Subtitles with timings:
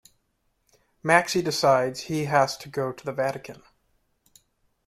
[1.05, 3.61] Maxi decides he has to go to the Vatican.